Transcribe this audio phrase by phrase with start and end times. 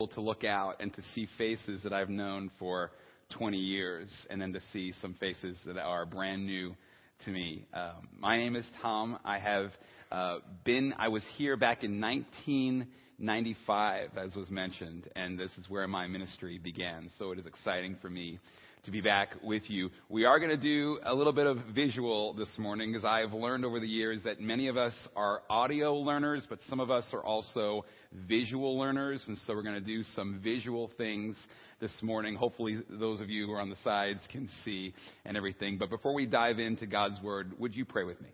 [0.00, 2.90] to look out and to see faces that I've known for
[3.38, 6.74] 20 years and then to see some faces that are brand new
[7.24, 7.64] to me.
[7.72, 9.20] Um, my name is Tom.
[9.24, 9.70] I have
[10.10, 15.86] uh, been, I was here back in 1995, as was mentioned, and this is where
[15.86, 17.08] my ministry began.
[17.16, 18.40] So it is exciting for me
[18.84, 19.90] to be back with you.
[20.08, 23.64] We are going to do a little bit of visual this morning because I've learned
[23.64, 27.24] over the years that many of us are audio learners, but some of us are
[27.24, 27.84] also
[28.28, 29.24] visual learners.
[29.26, 31.36] And so we're going to do some visual things
[31.80, 32.34] this morning.
[32.34, 34.92] Hopefully, those of you who are on the sides can see
[35.24, 35.78] and everything.
[35.78, 38.28] But before we dive into God's Word, would you pray with me?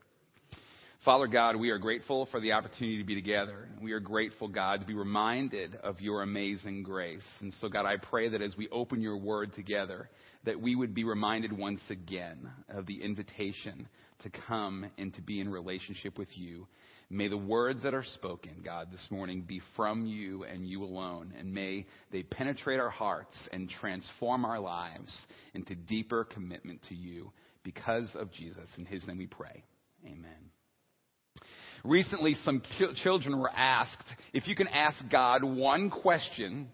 [1.04, 3.70] Father God, we are grateful for the opportunity to be together.
[3.80, 7.24] We are grateful, God, to be reminded of your amazing grace.
[7.40, 10.10] And so, God, I pray that as we open your word together,
[10.44, 13.88] that we would be reminded once again of the invitation
[14.20, 16.66] to come and to be in relationship with you.
[17.10, 21.34] May the words that are spoken, God, this morning be from you and you alone.
[21.38, 25.12] And may they penetrate our hearts and transform our lives
[25.52, 27.32] into deeper commitment to you
[27.64, 28.68] because of Jesus.
[28.78, 29.64] In his name we pray.
[30.06, 30.50] Amen.
[31.82, 32.62] Recently, some
[33.02, 36.68] children were asked if you can ask God one question,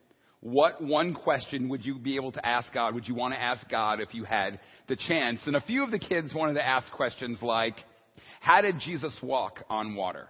[0.47, 2.94] what one question would you be able to ask God?
[2.94, 5.41] Would you want to ask God if you had the chance?
[5.44, 7.75] And a few of the kids wanted to ask questions like,
[8.39, 10.28] how did Jesus walk on water?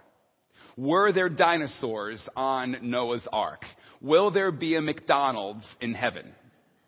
[0.75, 3.61] Were there dinosaurs on Noah's Ark?
[4.01, 6.33] Will there be a McDonald's in heaven?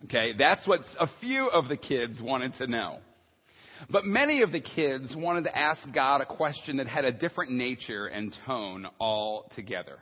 [0.06, 2.98] Okay, that's what a few of the kids wanted to know.
[3.92, 7.52] But many of the kids wanted to ask God a question that had a different
[7.52, 10.00] nature and tone altogether.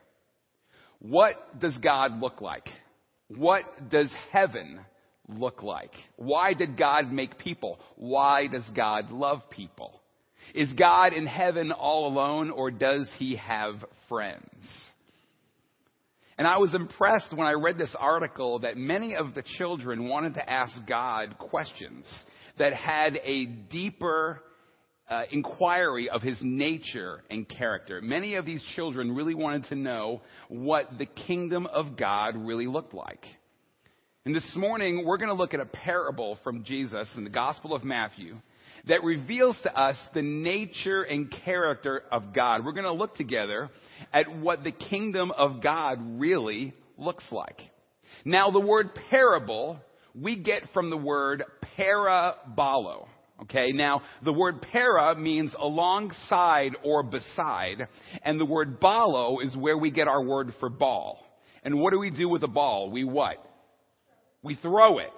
[1.00, 2.70] What does God look like?
[3.28, 4.80] What does heaven
[5.28, 5.92] look like?
[6.16, 7.80] Why did God make people?
[7.96, 10.02] Why does God love people?
[10.54, 14.44] Is God in heaven all alone or does he have friends?
[16.38, 20.36] And I was impressed when I read this article that many of the children wanted
[20.36, 22.06] to ask God questions
[22.60, 24.42] that had a deeper
[25.10, 28.02] uh, inquiry of his nature and character.
[28.02, 32.94] Many of these children really wanted to know what the kingdom of God really looked
[32.94, 33.26] like.
[34.26, 37.74] And this morning, we're going to look at a parable from Jesus in the Gospel
[37.74, 38.36] of Matthew
[38.88, 42.66] that reveals to us the nature and character of God.
[42.66, 43.70] We're going to look together
[44.14, 47.62] at what the kingdom of God really looks like.
[48.26, 49.80] Now, the word parable
[50.20, 51.44] we get from the word
[51.78, 53.08] parabolo.
[53.44, 57.88] Okay, now the word para means alongside or beside,
[58.24, 61.20] and the word balo is where we get our word for ball.
[61.64, 62.90] And what do we do with a ball?
[62.90, 63.38] We what?
[64.42, 65.12] We throw it.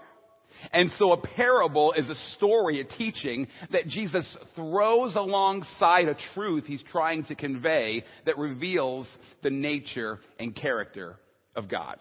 [0.73, 4.25] And so a parable is a story, a teaching that Jesus
[4.55, 9.07] throws alongside a truth he's trying to convey that reveals
[9.43, 11.17] the nature and character
[11.55, 11.97] of God.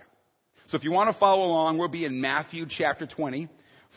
[0.69, 3.49] So if you want to follow along, we'll be in Matthew chapter 20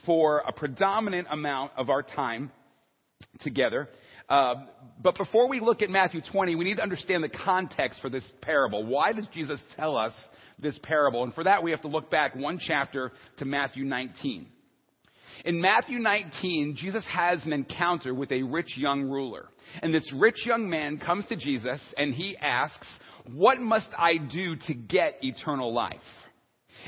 [0.06, 2.52] for a predominant amount of our time
[3.42, 3.90] together.
[4.30, 4.56] Uh,
[5.04, 8.24] but before we look at Matthew 20, we need to understand the context for this
[8.42, 8.86] parable.
[8.86, 10.14] Why does Jesus tell us
[10.58, 11.24] this parable?
[11.24, 14.48] And for that, we have to look back one chapter to Matthew 19.
[15.44, 19.50] In Matthew 19, Jesus has an encounter with a rich young ruler.
[19.82, 22.88] And this rich young man comes to Jesus and he asks,
[23.34, 26.00] What must I do to get eternal life?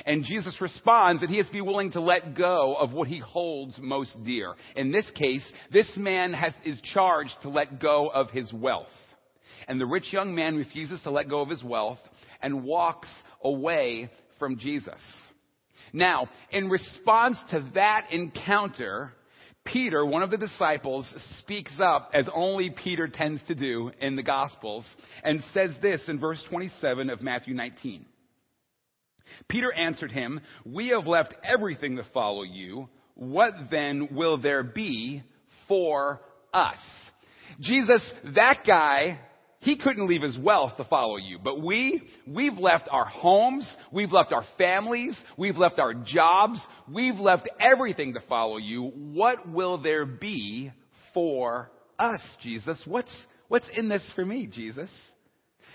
[0.06, 3.20] And Jesus responds that he has to be willing to let go of what he
[3.20, 4.54] holds most dear.
[4.76, 8.88] In this case, this man has, is charged to let go of his wealth.
[9.68, 12.00] And the rich young man refuses to let go of his wealth
[12.42, 13.10] and walks
[13.44, 15.02] away from Jesus.
[15.94, 19.14] Now, in response to that encounter,
[19.64, 21.08] Peter, one of the disciples,
[21.40, 24.86] speaks up as only Peter tends to do in the Gospels
[25.24, 28.06] and says this in verse 27 of Matthew 19.
[29.48, 32.90] Peter answered him, We have left everything to follow you.
[33.16, 35.24] What then will there be
[35.68, 36.22] for
[36.54, 36.78] us?
[37.60, 38.02] Jesus,
[38.36, 39.20] that guy,
[39.60, 41.40] he couldn't leave his wealth to follow you.
[41.42, 46.60] But we, we've left our homes, we've left our families, we've left our jobs,
[46.92, 48.92] we've left everything to follow you.
[48.96, 50.72] What will there be
[51.14, 52.82] for us, Jesus?
[52.86, 53.16] What's,
[53.48, 54.90] what's in this for me, Jesus?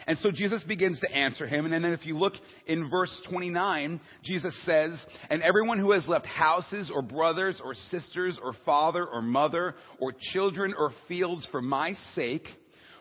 [0.07, 1.65] And so Jesus begins to answer him.
[1.65, 2.35] And then if you look
[2.67, 4.93] in verse 29, Jesus says,
[5.31, 10.13] And everyone who has left houses or brothers or sisters or father or mother or
[10.33, 12.47] children or fields for my sake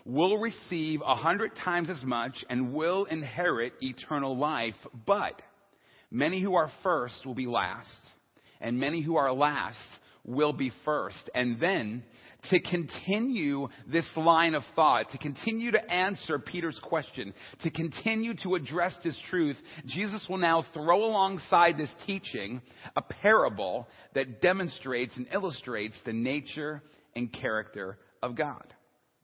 [0.06, 4.76] will receive a hundred times as much and will inherit eternal life.
[5.06, 5.42] But
[6.10, 7.88] many who are first will be last,
[8.62, 9.78] and many who are last
[10.28, 11.30] will be first.
[11.34, 12.04] And then
[12.52, 18.56] to continue this line of thought, to continue to answer Peter's question, to continue to
[18.56, 19.58] address this truth,
[19.88, 22.62] Jesus will now throw alongside this teaching
[22.96, 26.84] a parable that demonstrates and illustrates the nature
[27.16, 28.74] and character of God.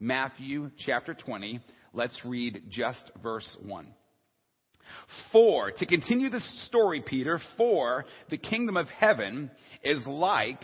[0.00, 1.60] Matthew chapter 20,
[1.92, 3.86] let's read just verse 1.
[5.32, 9.50] For, to continue the story, Peter, for the kingdom of heaven
[9.82, 10.62] is like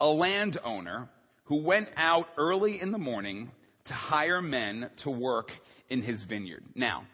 [0.00, 1.08] a landowner
[1.44, 3.50] who went out early in the morning
[3.86, 5.48] to hire men to work
[5.90, 6.64] in his vineyard.
[6.74, 7.04] Now,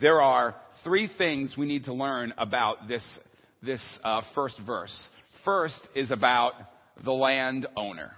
[0.00, 3.04] there are three things we need to learn about this,
[3.62, 4.94] this uh, first verse.
[5.44, 6.52] First is about
[7.04, 8.12] the landowner.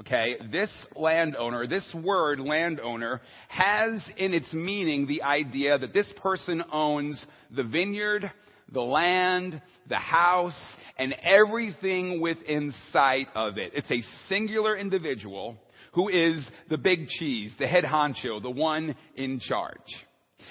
[0.00, 6.62] Okay, this landowner, this word landowner has in its meaning the idea that this person
[6.70, 7.24] owns
[7.54, 8.30] the vineyard,
[8.72, 10.58] the land, the house,
[10.98, 13.72] and everything within sight of it.
[13.74, 15.56] It's a singular individual
[15.92, 19.78] who is the big cheese, the head honcho, the one in charge.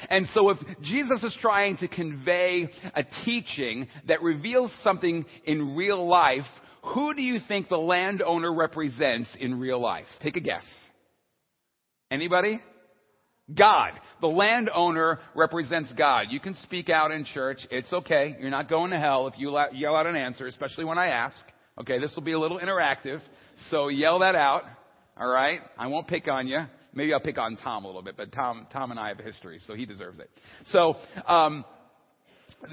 [0.09, 6.07] And so if Jesus is trying to convey a teaching that reveals something in real
[6.07, 6.45] life,
[6.93, 10.07] who do you think the landowner represents in real life?
[10.21, 10.65] Take a guess.
[12.11, 12.59] Anybody?
[13.53, 13.91] God.
[14.21, 16.27] The landowner represents God.
[16.29, 17.59] You can speak out in church.
[17.69, 18.35] It's okay.
[18.39, 21.37] You're not going to hell if you yell out an answer, especially when I ask.
[21.79, 23.19] Okay, this will be a little interactive.
[23.69, 24.63] So yell that out.
[25.17, 25.59] All right?
[25.77, 26.59] I won't pick on you.
[26.93, 29.23] Maybe I'll pick on Tom a little bit, but Tom, Tom and I have a
[29.23, 30.29] history, so he deserves it.
[30.67, 30.95] So,
[31.27, 31.65] um,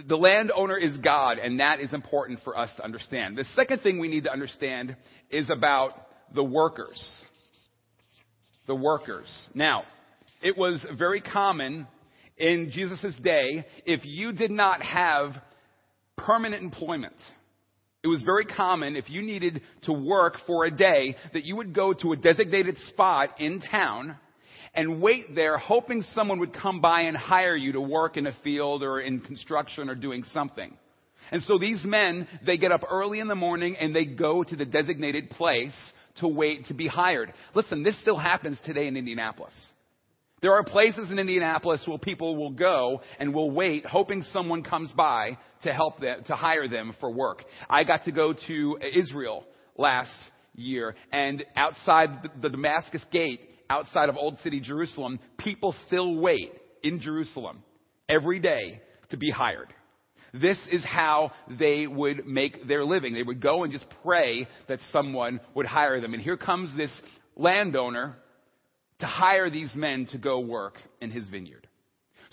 [0.06, 3.36] the landowner is God, and that is important for us to understand.
[3.36, 4.96] The second thing we need to understand
[5.28, 7.02] is about the workers.
[8.68, 9.26] The workers.
[9.54, 9.82] Now,
[10.42, 11.86] it was very common
[12.36, 15.32] in Jesus' day if you did not have
[16.16, 17.16] permanent employment.
[18.02, 21.74] It was very common if you needed to work for a day that you would
[21.74, 24.16] go to a designated spot in town
[24.74, 28.32] and wait there hoping someone would come by and hire you to work in a
[28.42, 30.76] field or in construction or doing something.
[31.30, 34.56] And so these men, they get up early in the morning and they go to
[34.56, 35.74] the designated place
[36.16, 37.32] to wait to be hired.
[37.54, 39.54] Listen, this still happens today in Indianapolis.
[40.42, 44.90] There are places in Indianapolis where people will go and will wait, hoping someone comes
[44.90, 47.44] by to help them, to hire them for work.
[47.70, 49.44] I got to go to Israel
[49.78, 50.10] last
[50.56, 53.40] year, and outside the Damascus gate,
[53.70, 56.52] outside of Old City Jerusalem, people still wait
[56.82, 57.62] in Jerusalem
[58.08, 59.72] every day to be hired.
[60.34, 63.14] This is how they would make their living.
[63.14, 66.14] They would go and just pray that someone would hire them.
[66.14, 66.90] And here comes this
[67.36, 68.16] landowner
[69.02, 71.68] to hire these men to go work in his vineyard.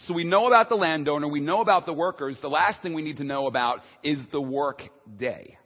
[0.08, 2.38] So we know about the landowner, we know about the workers.
[2.42, 4.82] The last thing we need to know about is the work
[5.18, 5.58] day.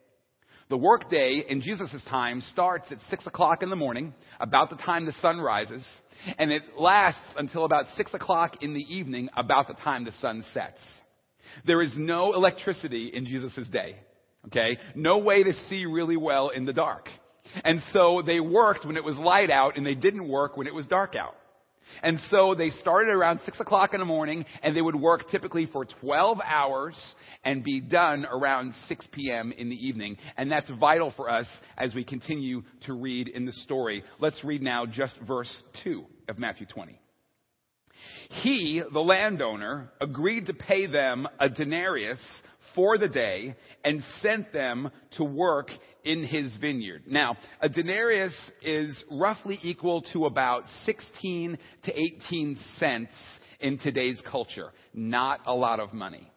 [0.69, 4.75] The work day in Jesus' time starts at 6 o'clock in the morning, about the
[4.77, 5.85] time the sun rises,
[6.39, 10.43] and it lasts until about 6 o'clock in the evening, about the time the sun
[10.53, 10.79] sets.
[11.67, 13.97] There is no electricity in Jesus' day.
[14.47, 14.77] Okay?
[14.95, 17.09] No way to see really well in the dark.
[17.63, 20.73] And so they worked when it was light out and they didn't work when it
[20.73, 21.35] was dark out.
[22.01, 25.65] And so they started around 6 o'clock in the morning and they would work typically
[25.65, 26.95] for 12 hours
[27.43, 29.51] and be done around 6 p.m.
[29.51, 30.17] in the evening.
[30.37, 31.47] And that's vital for us
[31.77, 34.03] as we continue to read in the story.
[34.19, 36.99] Let's read now just verse 2 of Matthew 20.
[38.41, 42.19] He, the landowner, agreed to pay them a denarius
[42.75, 45.69] for the day and sent them to work
[46.03, 47.03] in his vineyard.
[47.07, 53.11] Now, a denarius is roughly equal to about 16 to 18 cents
[53.59, 54.71] in today's culture.
[54.93, 56.29] Not a lot of money.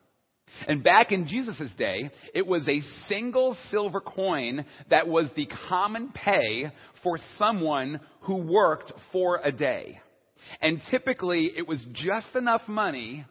[0.67, 6.13] And back in Jesus' day, it was a single silver coin that was the common
[6.13, 6.71] pay
[7.03, 10.01] for someone who worked for a day.
[10.61, 13.25] And typically, it was just enough money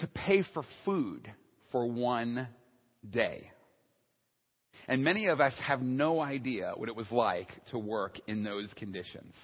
[0.00, 1.30] to pay for food
[1.70, 2.48] for one
[3.08, 3.50] day.
[4.88, 8.72] And many of us have no idea what it was like to work in those
[8.76, 9.34] conditions.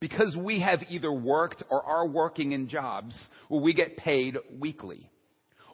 [0.00, 5.10] Because we have either worked or are working in jobs where we get paid weekly,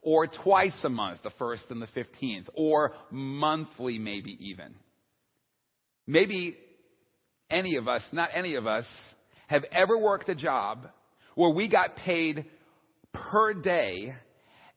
[0.03, 4.75] or twice a month, the 1st and the 15th, or monthly, maybe even.
[6.07, 6.57] Maybe
[7.51, 8.87] any of us, not any of us,
[9.47, 10.89] have ever worked a job
[11.35, 12.47] where we got paid
[13.13, 14.15] per day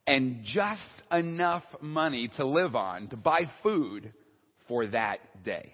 [0.08, 0.82] and just
[1.12, 4.14] enough money to live on to buy food
[4.68, 5.74] for that day.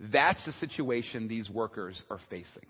[0.00, 2.66] That's the situation these workers are facing.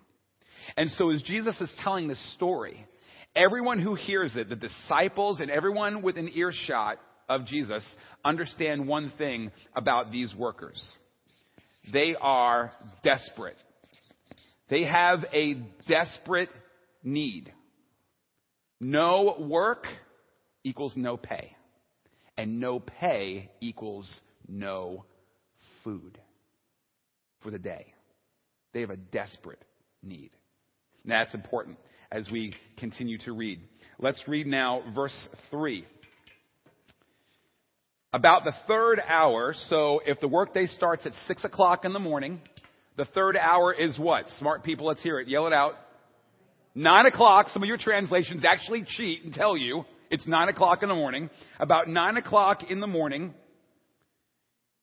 [0.76, 2.86] And so as Jesus is telling this story,
[3.34, 6.98] everyone who hears it, the disciples and everyone within earshot,
[7.28, 7.84] of Jesus
[8.24, 10.82] understand one thing about these workers.
[11.92, 12.72] They are
[13.02, 13.56] desperate.
[14.70, 15.54] They have a
[15.88, 16.48] desperate
[17.02, 17.52] need.
[18.80, 19.86] No work
[20.64, 21.54] equals no pay.
[22.36, 24.12] And no pay equals
[24.48, 25.04] no
[25.84, 26.18] food
[27.42, 27.94] for the day.
[28.72, 29.62] They have a desperate
[30.02, 30.30] need.
[31.04, 31.78] Now, that's important
[32.10, 33.60] as we continue to read.
[33.98, 35.16] Let's read now verse
[35.50, 35.86] 3.
[38.12, 42.40] About the third hour, so if the workday starts at 6 o'clock in the morning,
[42.96, 44.26] the third hour is what?
[44.38, 45.28] Smart people, let's hear it.
[45.28, 45.74] Yell it out.
[46.76, 50.88] 9 o'clock, some of your translations actually cheat and tell you it's 9 o'clock in
[50.88, 51.30] the morning.
[51.58, 53.34] About 9 o'clock in the morning,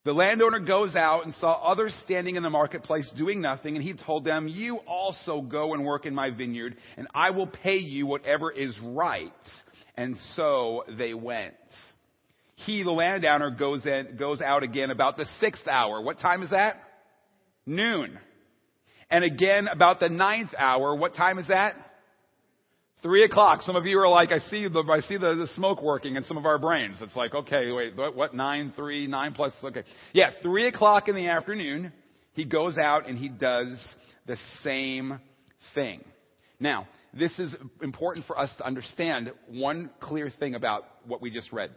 [0.04, 3.94] the landowner goes out and saw others standing in the marketplace doing nothing, and he
[3.94, 8.08] told them, You also go and work in my vineyard, and I will pay you
[8.08, 9.32] whatever is right.
[9.96, 11.54] And so they went.
[12.56, 16.02] He, the landowner, goes, in, goes out again about the sixth hour.
[16.02, 16.78] What time is that?
[17.68, 18.18] Noon.
[19.12, 20.96] And again about the ninth hour.
[20.96, 21.76] What time is that?
[23.02, 23.64] Three o'clock.
[23.64, 26.24] Some of you are like, I see the, I see the, the smoke working in
[26.26, 26.98] some of our brains.
[27.02, 29.84] It's like, okay, wait, what, what, nine, three, nine plus, okay.
[30.14, 31.92] Yeah, three o'clock in the afternoon,
[32.34, 33.84] he goes out and he does
[34.28, 35.20] the same
[35.74, 36.04] thing.
[36.60, 41.52] Now, this is important for us to understand one clear thing about what we just
[41.52, 41.72] read.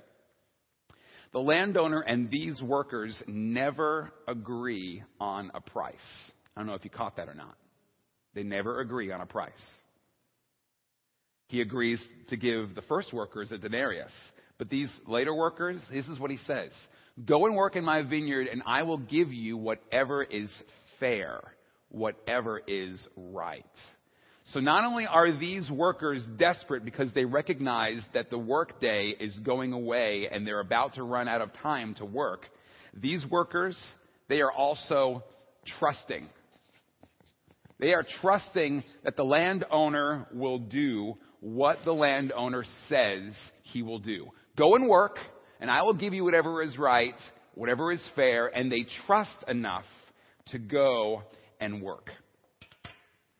[1.32, 5.94] The landowner and these workers never agree on a price.
[6.54, 7.56] I don't know if you caught that or not.
[8.34, 9.52] They never agree on a price
[11.54, 14.10] he agrees to give the first workers a denarius.
[14.58, 16.72] But these later workers, this is what he says
[17.24, 20.50] Go and work in my vineyard, and I will give you whatever is
[20.98, 21.40] fair,
[21.90, 23.64] whatever is right.
[24.52, 29.72] So not only are these workers desperate because they recognize that the workday is going
[29.72, 32.46] away and they're about to run out of time to work,
[32.92, 33.78] these workers,
[34.28, 35.22] they are also
[35.78, 36.28] trusting.
[37.78, 43.34] They are trusting that the landowner will do what the landowner says
[43.64, 44.28] he will do.
[44.56, 45.18] Go and work,
[45.60, 47.14] and I will give you whatever is right,
[47.54, 49.84] whatever is fair, and they trust enough
[50.52, 51.22] to go
[51.60, 52.08] and work.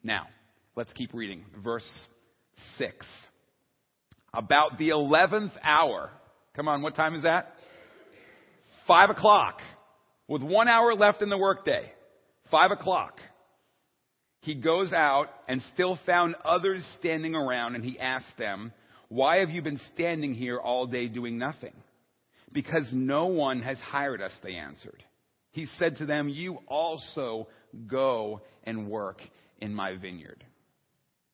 [0.02, 0.26] Now,
[0.76, 1.46] let's keep reading.
[1.64, 1.88] Verse
[2.76, 3.06] 6.
[4.34, 6.11] About the 11th hour.
[6.54, 7.54] Come on, what time is that?
[8.87, 9.61] Five o'clock.
[10.28, 11.90] With one hour left in the workday.
[12.50, 13.18] Five o'clock
[14.44, 18.72] he goes out and still found others standing around, and he asked them,
[19.08, 21.72] Why have you been standing here all day doing nothing?
[22.52, 25.02] Because no one has hired us, they answered.
[25.52, 27.48] He said to them, You also
[27.86, 29.22] go and work
[29.62, 30.44] in my vineyard.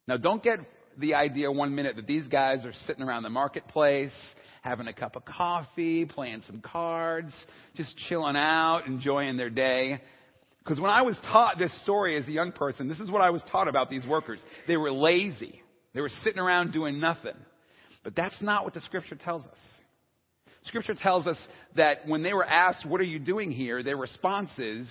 [0.07, 0.61] Now, don't get
[0.97, 4.15] the idea one minute that these guys are sitting around the marketplace,
[4.63, 7.35] having a cup of coffee, playing some cards,
[7.75, 10.01] just chilling out, enjoying their day.
[10.65, 13.31] Because when I was taught this story as a young person, this is what I
[13.31, 14.43] was taught about these workers.
[14.67, 15.63] They were lazy.
[15.95, 17.37] They were sitting around doing nothing.
[18.05, 19.59] But that's not what the scripture tells us.
[20.65, 21.39] Scripture tells us
[21.77, 23.83] that when they were asked, What are you doing here?
[23.83, 24.91] their response is,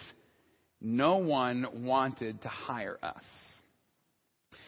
[0.81, 3.23] No one wanted to hire us.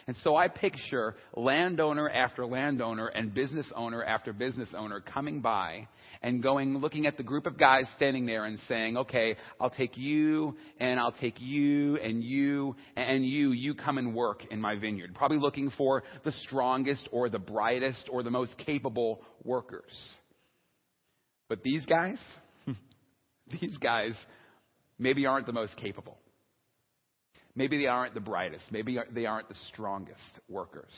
[0.08, 5.88] And so I picture landowner after landowner and business owner after business owner coming by
[6.22, 9.98] and going, looking at the group of guys standing there and saying, okay, I'll take
[9.98, 13.52] you and I'll take you and you and you.
[13.52, 15.14] You come and work in my vineyard.
[15.16, 19.94] Probably looking for the strongest or the brightest or the most capable workers.
[21.50, 22.18] But these guys,
[23.62, 24.14] these guys
[24.98, 26.21] maybe aren't the most capable.
[27.56, 28.66] Maybe they aren't the brightest.
[28.72, 30.92] Maybe they aren't the strongest workers.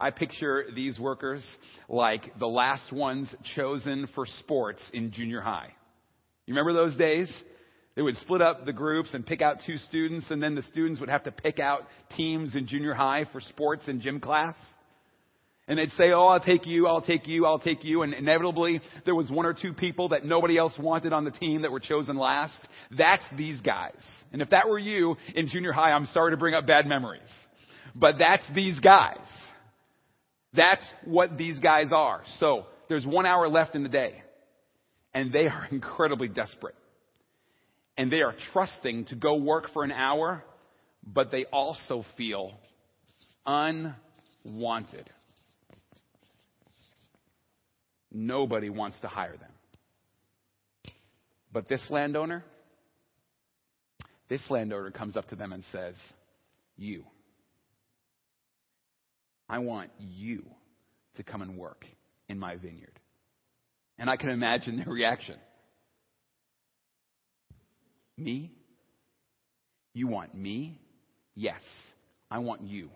[0.00, 1.44] I picture these workers
[1.88, 5.72] like the last ones chosen for sports in junior high.
[6.46, 7.32] You remember those days?
[7.96, 11.00] They would split up the groups and pick out two students, and then the students
[11.00, 11.82] would have to pick out
[12.16, 14.54] teams in junior high for sports and gym class.
[15.68, 18.02] And they'd say, Oh, I'll take you, I'll take you, I'll take you.
[18.02, 21.62] And inevitably, there was one or two people that nobody else wanted on the team
[21.62, 22.56] that were chosen last.
[22.96, 24.00] That's these guys.
[24.32, 27.20] And if that were you in junior high, I'm sorry to bring up bad memories.
[27.94, 29.24] But that's these guys.
[30.54, 32.22] That's what these guys are.
[32.40, 34.22] So, there's one hour left in the day.
[35.12, 36.74] And they are incredibly desperate.
[37.98, 40.44] And they are trusting to go work for an hour,
[41.04, 42.52] but they also feel
[43.44, 45.10] unwanted.
[48.12, 49.50] Nobody wants to hire them.
[51.52, 52.44] But this landowner,
[54.28, 55.94] this landowner comes up to them and says,
[56.76, 57.04] You.
[59.48, 60.44] I want you
[61.16, 61.86] to come and work
[62.28, 62.98] in my vineyard.
[63.98, 65.36] And I can imagine their reaction.
[68.16, 68.52] Me?
[69.94, 70.80] You want me?
[71.34, 71.60] Yes,
[72.30, 72.90] I want you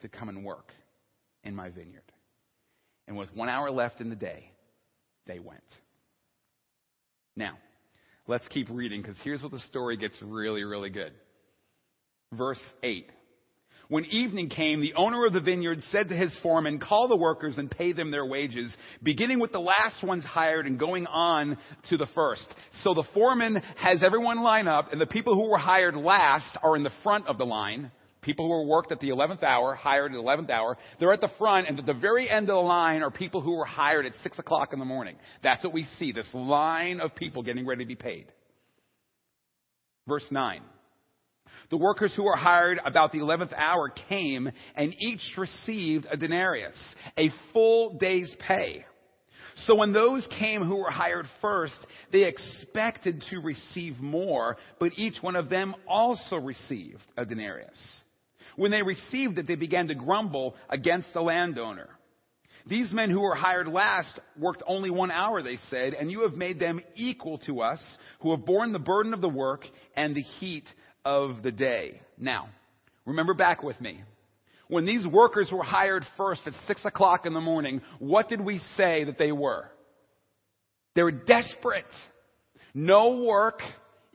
[0.00, 0.72] to come and work
[1.42, 2.02] in my vineyard.
[3.08, 4.50] And with one hour left in the day,
[5.26, 5.62] they went.
[7.36, 7.58] Now,
[8.26, 11.12] let's keep reading because here's what the story gets really, really good.
[12.32, 13.10] Verse 8.
[13.88, 17.56] When evening came, the owner of the vineyard said to his foreman, Call the workers
[17.56, 21.56] and pay them their wages, beginning with the last ones hired and going on
[21.90, 22.46] to the first.
[22.82, 26.74] So the foreman has everyone line up, and the people who were hired last are
[26.74, 27.92] in the front of the line.
[28.26, 31.20] People who were worked at the 11th hour, hired at the 11th hour, they're at
[31.20, 34.04] the front, and at the very end of the line are people who were hired
[34.04, 35.14] at 6 o'clock in the morning.
[35.44, 38.26] That's what we see, this line of people getting ready to be paid.
[40.08, 40.60] Verse 9.
[41.70, 46.76] The workers who were hired about the 11th hour came and each received a denarius,
[47.16, 48.84] a full day's pay.
[49.66, 51.78] So when those came who were hired first,
[52.10, 57.78] they expected to receive more, but each one of them also received a denarius.
[58.56, 61.88] When they received it, they began to grumble against the landowner.
[62.68, 66.32] These men who were hired last worked only one hour, they said, and you have
[66.32, 67.80] made them equal to us,
[68.20, 69.64] who have borne the burden of the work
[69.96, 70.64] and the heat
[71.04, 72.00] of the day.
[72.18, 72.48] Now,
[73.04, 74.02] remember back with me.
[74.68, 78.60] When these workers were hired first at six o'clock in the morning, what did we
[78.76, 79.70] say that they were?
[80.96, 81.84] They were desperate.
[82.74, 83.60] No work,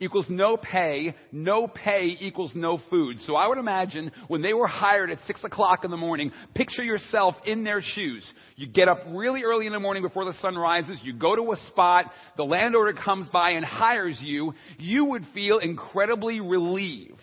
[0.02, 1.14] equals no pay.
[1.30, 3.18] No pay equals no food.
[3.20, 6.82] So I would imagine when they were hired at six o'clock in the morning, picture
[6.82, 8.30] yourself in their shoes.
[8.56, 10.98] You get up really early in the morning before the sun rises.
[11.02, 12.06] You go to a spot.
[12.36, 14.54] The landowner comes by and hires you.
[14.78, 17.20] You would feel incredibly relieved.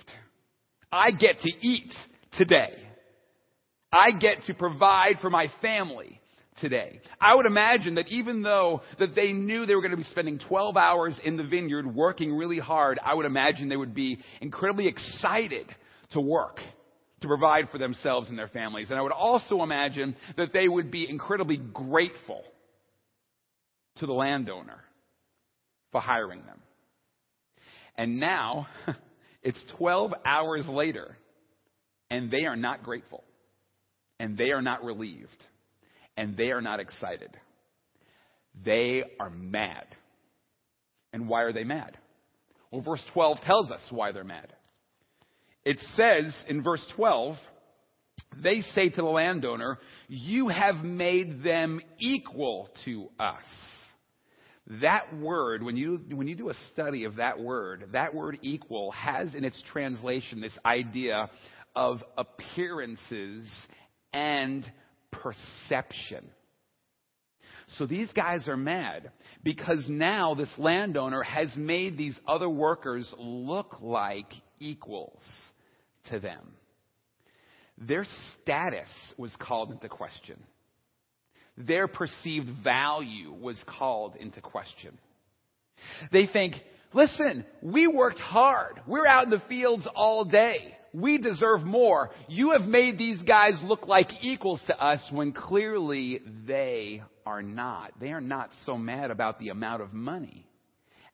[0.92, 1.94] I get to eat
[2.34, 2.74] today.
[3.92, 6.20] I get to provide for my family
[6.62, 7.00] today.
[7.20, 10.40] I would imagine that even though that they knew they were going to be spending
[10.40, 14.88] 12 hours in the vineyard working really hard, I would imagine they would be incredibly
[14.88, 15.68] excited
[16.12, 16.60] to work
[17.22, 18.90] to provide for themselves and their families.
[18.90, 22.44] And I would also imagine that they would be incredibly grateful
[23.98, 24.80] to the landowner
[25.92, 26.62] for hiring them.
[27.98, 28.68] And now
[29.44, 31.18] it's 12 hours later
[32.10, 33.24] and they are not grateful
[34.20, 35.46] and they are not relieved
[36.20, 37.30] and they are not excited.
[38.66, 39.86] They are mad.
[41.14, 41.98] And why are they mad?
[42.72, 44.52] Well, verse 12 tells us why they're mad.
[45.64, 47.38] It says in verse 12,
[48.44, 49.80] they say to the landowner,
[50.10, 53.46] You have made them equal to us.
[54.82, 58.92] That word, when you, when you do a study of that word, that word equal
[58.92, 61.30] has in its translation this idea
[61.78, 63.50] of appearances
[64.12, 64.70] and
[65.12, 66.30] perception.
[67.78, 69.12] So these guys are mad
[69.44, 75.22] because now this landowner has made these other workers look like equals
[76.10, 76.54] to them.
[77.78, 78.06] Their
[78.42, 80.38] status was called into question.
[81.58, 84.98] Their perceived value was called into question.
[86.12, 86.56] They think,
[86.94, 88.82] listen, we worked hard.
[88.88, 92.12] We're out in the fields all day we deserve more.
[92.28, 97.94] You have made these guys look like equals to us when clearly they are not.
[98.00, 100.46] They are not so mad about the amount of money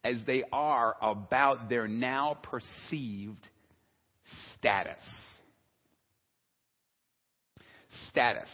[0.04, 3.48] as they are about their now perceived
[4.58, 5.02] status.
[8.10, 8.50] Status,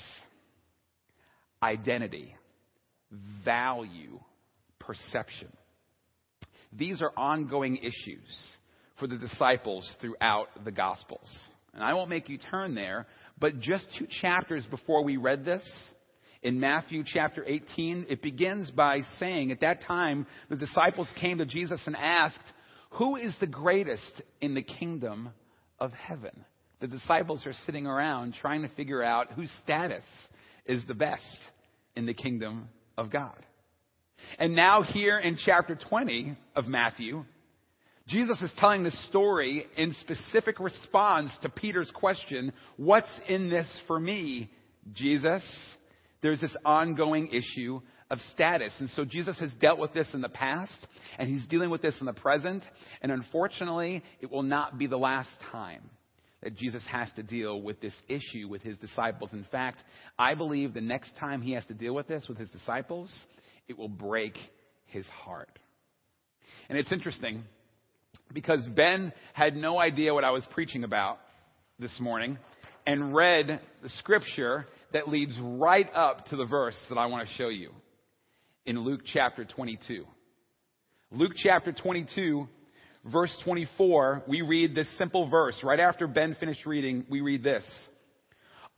[1.62, 2.36] identity,
[3.43, 4.19] value,
[4.79, 5.51] perception.
[6.73, 8.47] These are ongoing issues
[8.99, 11.29] for the disciples throughout the Gospels.
[11.73, 13.07] And I won't make you turn there,
[13.39, 15.63] but just two chapters before we read this,
[16.43, 21.45] in Matthew chapter 18, it begins by saying, At that time, the disciples came to
[21.45, 22.39] Jesus and asked,
[22.91, 25.29] Who is the greatest in the kingdom
[25.79, 26.45] of heaven?
[26.79, 30.03] The disciples are sitting around trying to figure out whose status
[30.65, 31.38] is the best
[31.95, 33.45] in the kingdom of God.
[34.39, 37.25] And now, here in chapter 20 of Matthew,
[38.07, 43.99] Jesus is telling this story in specific response to Peter's question, What's in this for
[43.99, 44.49] me,
[44.93, 45.43] Jesus?
[46.21, 48.73] There's this ongoing issue of status.
[48.79, 51.97] And so Jesus has dealt with this in the past, and he's dealing with this
[51.99, 52.63] in the present.
[53.01, 55.89] And unfortunately, it will not be the last time
[56.43, 59.29] that Jesus has to deal with this issue with his disciples.
[59.31, 59.77] In fact,
[60.17, 63.10] I believe the next time he has to deal with this with his disciples,
[63.71, 64.38] it will break
[64.86, 65.57] his heart.
[66.69, 67.43] And it's interesting
[68.34, 71.19] because Ben had no idea what I was preaching about
[71.79, 72.38] this morning
[72.86, 77.34] and read the scripture that leads right up to the verse that I want to
[77.36, 77.71] show you.
[78.65, 80.05] in Luke chapter 22.
[81.12, 82.47] Luke chapter 22,
[83.05, 85.60] verse 24, we read this simple verse.
[85.63, 87.63] Right after Ben finished reading, we read this.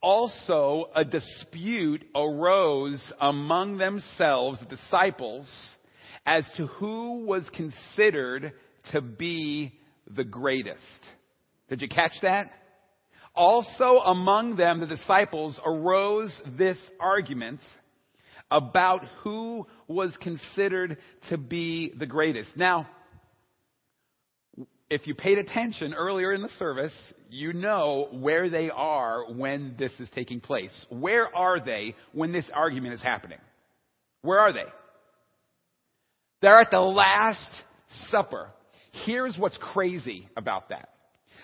[0.04, 5.50] Also, a dispute arose among themselves, the disciples,
[6.26, 8.52] as to who was considered
[8.92, 9.80] to be
[10.14, 10.82] the greatest.
[11.70, 12.52] Did you catch that?
[13.34, 17.62] Also among them, the disciples, arose this argument
[18.52, 20.98] about who was considered
[21.30, 22.58] to be the greatest.
[22.58, 22.90] Now,
[24.94, 26.94] if you paid attention earlier in the service,
[27.32, 30.86] you know where they are when this is taking place.
[30.90, 33.40] Where are they when this argument is happening?
[34.22, 34.66] Where are they?
[36.44, 37.50] They're at the Last
[38.12, 38.52] Supper.
[39.06, 40.90] Here's what's crazy about that.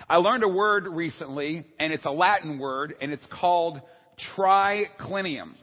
[0.07, 3.81] I learned a word recently, and it's a Latin word, and it's called
[4.37, 5.55] triclinium.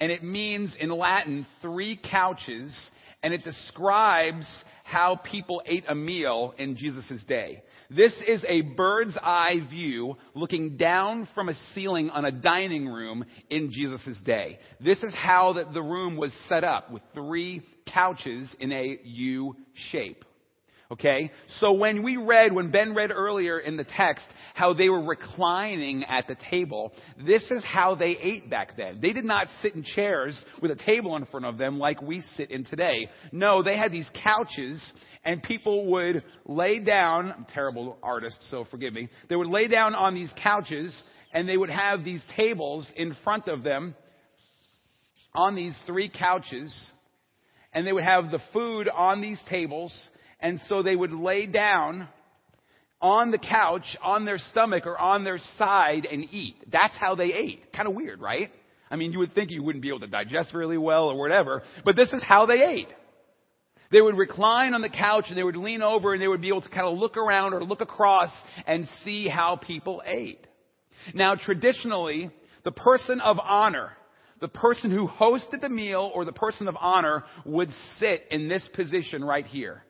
[0.00, 2.74] And it means in Latin three couches,
[3.22, 4.46] and it describes
[4.84, 7.62] how people ate a meal in Jesus' day.
[7.90, 13.24] This is a bird's eye view looking down from a ceiling on a dining room
[13.48, 14.58] in Jesus' day.
[14.80, 19.56] This is how the, the room was set up with three couches in a U
[19.90, 20.24] shape.
[20.94, 21.32] Okay?
[21.58, 26.04] So when we read, when Ben read earlier in the text, how they were reclining
[26.04, 26.92] at the table,
[27.26, 29.00] this is how they ate back then.
[29.02, 32.22] They did not sit in chairs with a table in front of them like we
[32.36, 33.08] sit in today.
[33.32, 34.80] No, they had these couches
[35.24, 39.08] and people would lay down, I'm terrible artist, so forgive me.
[39.28, 40.94] They would lay down on these couches
[41.32, 43.96] and they would have these tables in front of them
[45.34, 46.72] on these three couches
[47.72, 49.92] and they would have the food on these tables
[50.44, 52.06] and so they would lay down
[53.00, 56.56] on the couch, on their stomach, or on their side and eat.
[56.70, 57.72] That's how they ate.
[57.72, 58.50] Kind of weird, right?
[58.90, 61.62] I mean, you would think you wouldn't be able to digest really well or whatever,
[61.86, 62.88] but this is how they ate.
[63.90, 66.48] They would recline on the couch and they would lean over and they would be
[66.48, 68.30] able to kind of look around or look across
[68.66, 70.46] and see how people ate.
[71.14, 72.30] Now, traditionally,
[72.64, 73.92] the person of honor,
[74.42, 78.68] the person who hosted the meal or the person of honor would sit in this
[78.74, 79.84] position right here.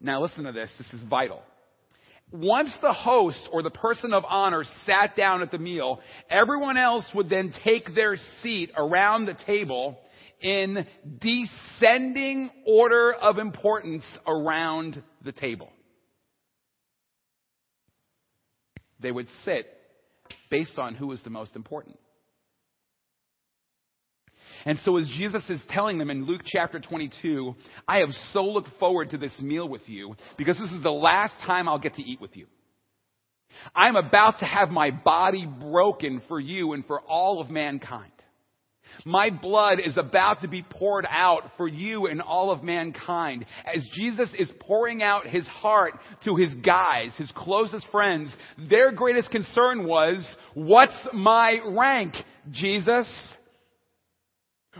[0.00, 0.70] Now listen to this.
[0.78, 1.42] This is vital.
[2.32, 7.04] Once the host or the person of honor sat down at the meal, everyone else
[7.14, 9.98] would then take their seat around the table
[10.40, 10.86] in
[11.20, 15.68] descending order of importance around the table.
[19.00, 19.66] They would sit
[20.50, 21.98] based on who was the most important.
[24.64, 27.54] And so as Jesus is telling them in Luke chapter 22,
[27.88, 31.34] I have so looked forward to this meal with you because this is the last
[31.46, 32.46] time I'll get to eat with you.
[33.74, 38.12] I'm about to have my body broken for you and for all of mankind.
[39.04, 43.46] My blood is about to be poured out for you and all of mankind.
[43.64, 45.94] As Jesus is pouring out his heart
[46.24, 48.34] to his guys, his closest friends,
[48.68, 52.14] their greatest concern was, what's my rank,
[52.50, 53.08] Jesus?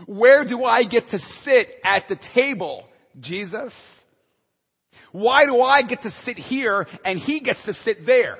[0.05, 2.85] Where do I get to sit at the table,
[3.19, 3.73] Jesus?
[5.11, 8.37] Why do I get to sit here and he gets to sit there?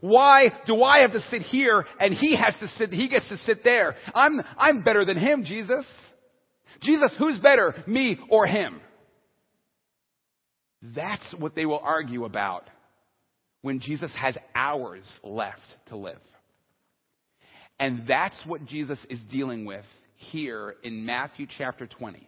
[0.00, 3.36] Why do I have to sit here and he has to sit, he gets to
[3.38, 3.96] sit there?
[4.14, 5.86] I'm, I'm better than him, Jesus.
[6.80, 8.80] Jesus, who's better, me or him?
[10.82, 12.68] That's what they will argue about
[13.60, 16.18] when Jesus has hours left to live.
[17.78, 19.84] And that's what Jesus is dealing with
[20.30, 22.26] here in Matthew chapter 20.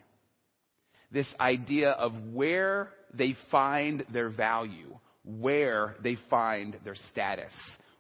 [1.11, 7.53] This idea of where they find their value, where they find their status,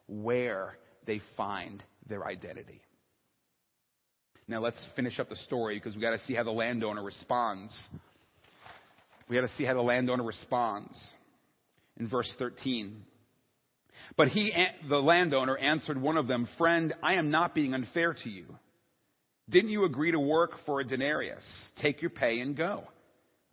[0.09, 0.77] where
[1.07, 2.81] they find their identity.
[4.47, 7.73] Now let's finish up the story because we got to see how the landowner responds.
[9.29, 10.99] We got to see how the landowner responds.
[11.97, 13.05] In verse 13.
[14.17, 14.53] But he,
[14.89, 18.47] the landowner, answered one of them, Friend, I am not being unfair to you.
[19.49, 21.43] Didn't you agree to work for a denarius?
[21.83, 22.85] Take your pay and go.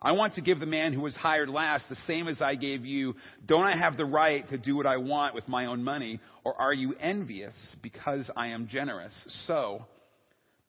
[0.00, 2.84] I want to give the man who was hired last the same as I gave
[2.84, 3.14] you.
[3.46, 6.18] Don't I have the right to do what I want with my own money?
[6.44, 9.12] Or are you envious because I am generous?
[9.46, 9.84] So,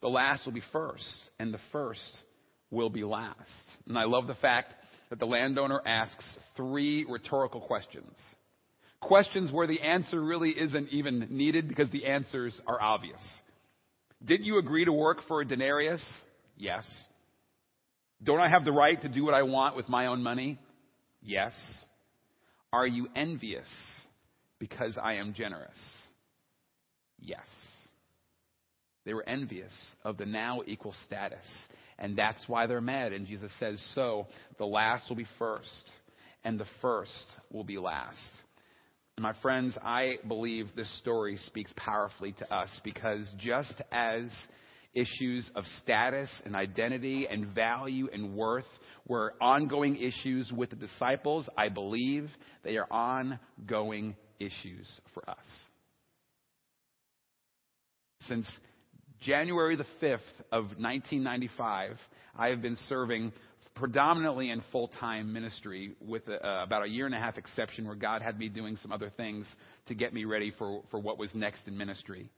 [0.01, 1.05] the last will be first,
[1.39, 2.01] and the first
[2.69, 3.39] will be last.
[3.87, 4.75] And I love the fact
[5.09, 8.13] that the landowner asks three rhetorical questions.
[9.01, 13.21] Questions where the answer really isn't even needed because the answers are obvious.
[14.25, 16.03] Didn't you agree to work for a denarius?
[16.57, 16.85] Yes.
[18.23, 20.59] Don't I have the right to do what I want with my own money?
[21.21, 21.51] Yes.
[22.71, 23.67] Are you envious
[24.59, 25.77] because I am generous?
[27.19, 27.47] Yes.
[29.05, 31.45] They were envious of the now equal status
[31.99, 33.13] And that's why they're mad.
[33.13, 35.91] And Jesus says, So the last will be first,
[36.43, 38.17] and the first will be last.
[39.17, 44.35] And my friends, I believe this story speaks powerfully to us because just as
[44.95, 48.65] issues of status and identity and value and worth
[49.07, 52.29] were ongoing issues with the disciples, I believe
[52.63, 55.45] they are ongoing issues for us.
[58.21, 58.47] Since
[59.21, 60.19] January the 5th
[60.51, 61.97] of 1995,
[62.37, 63.31] I have been serving
[63.75, 67.85] predominantly in full time ministry with a, uh, about a year and a half exception
[67.85, 69.47] where God had me doing some other things
[69.87, 72.29] to get me ready for, for what was next in ministry.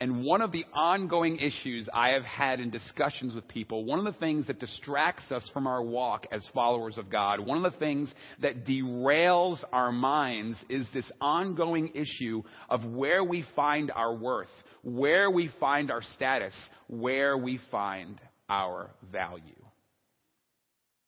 [0.00, 4.04] And one of the ongoing issues I have had in discussions with people, one of
[4.04, 7.78] the things that distracts us from our walk as followers of God, one of the
[7.78, 14.48] things that derails our minds is this ongoing issue of where we find our worth,
[14.84, 16.54] where we find our status,
[16.86, 19.42] where we find our value.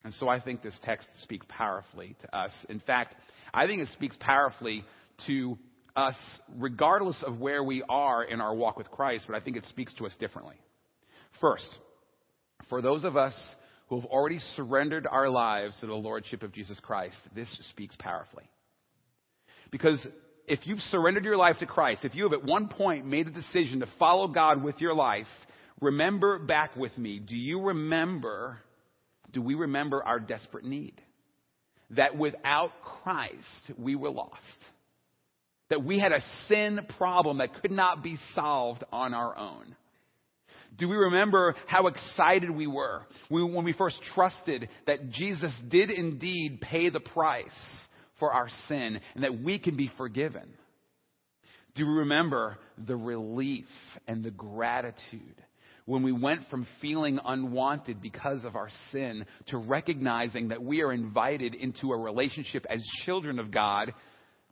[0.04, 2.52] And so I think this text speaks powerfully to us.
[2.68, 3.14] In fact,
[3.52, 4.84] I think it speaks powerfully
[5.26, 5.58] to
[5.96, 6.14] us
[6.56, 9.92] regardless of where we are in our walk with Christ, but I think it speaks
[9.94, 10.56] to us differently.
[11.40, 11.68] First,
[12.68, 13.34] for those of us
[13.88, 18.48] who have already surrendered our lives to the Lordship of Jesus Christ, this speaks powerfully.
[19.70, 20.04] Because
[20.46, 23.32] if you've surrendered your life to Christ, if you have at one point made the
[23.32, 25.26] decision to follow God with your life,
[25.80, 27.18] remember back with me.
[27.18, 28.58] Do you remember,
[29.32, 31.00] do we remember our desperate need?
[31.90, 34.38] That without Christ, we were lost
[35.70, 39.74] that we had a sin problem that could not be solved on our own?
[40.78, 46.60] Do we remember how excited we were when we first trusted that Jesus did indeed
[46.60, 47.50] pay the price
[48.18, 50.48] for our sin and that we can be forgiven?
[51.74, 53.66] Do we remember the relief
[54.06, 55.42] and the gratitude
[55.90, 60.92] when we went from feeling unwanted because of our sin to recognizing that we are
[60.92, 63.92] invited into a relationship as children of God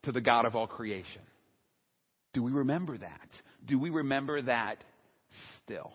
[0.02, 1.22] to the God of all creation.
[2.34, 3.28] Do we remember that?
[3.68, 4.82] Do we remember that
[5.62, 5.92] still?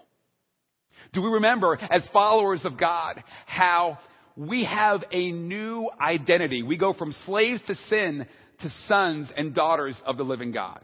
[1.11, 3.97] Do we remember, as followers of God, how
[4.37, 6.63] we have a new identity?
[6.63, 8.27] We go from slaves to sin
[8.61, 10.79] to sons and daughters of the living God.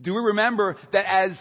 [0.00, 1.36] Do we remember that as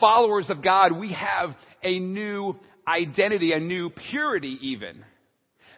[0.00, 1.50] followers of God, we have
[1.82, 2.56] a new
[2.86, 5.04] identity, a new purity even?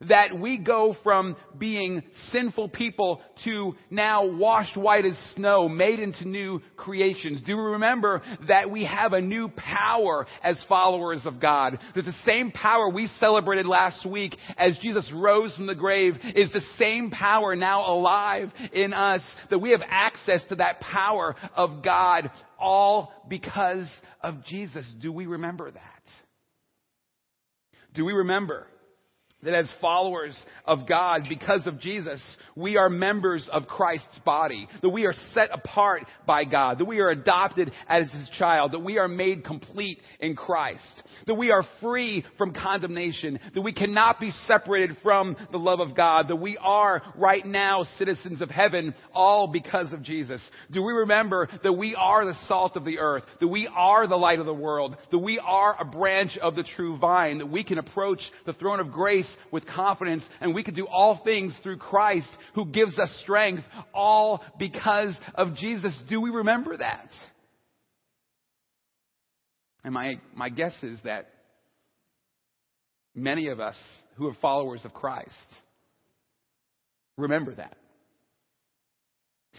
[0.09, 6.27] That we go from being sinful people to now washed white as snow, made into
[6.27, 7.43] new creations?
[7.43, 11.79] Do we remember that we have a new power as followers of God?
[11.95, 16.51] That the same power we celebrated last week as Jesus rose from the grave is
[16.53, 21.83] the same power now alive in us, that we have access to that power of
[21.83, 23.89] God all because
[24.21, 24.87] of Jesus.
[25.01, 25.83] Do we remember that?
[27.95, 28.67] Do we remember
[29.43, 32.21] that as followers of God, because of Jesus,
[32.55, 37.01] we are members of Christ's body, that we are set apart by God, that we
[37.01, 41.63] are adopted as His child, that we are made complete in Christ, that we are
[41.81, 46.59] free from condemnation, that we cannot be separated from the love of God, that we
[46.59, 50.43] are right now citizens of heaven, all because of Jesus.
[50.71, 54.17] Do we remember that we are the salt of the earth, that we are the
[54.17, 57.65] light of the world, that we are a branch of the true vine, that we
[57.65, 61.79] can approach the throne of grace with confidence, and we can do all things through
[61.79, 63.65] Christ who gives us strength,
[63.95, 65.97] all because of Jesus.
[66.09, 67.09] Do we remember that?
[69.85, 71.31] And my, my guess is that
[73.15, 73.77] many of us
[74.17, 75.35] who are followers of Christ
[77.17, 77.77] remember that.